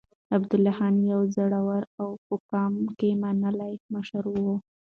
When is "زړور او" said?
1.35-2.09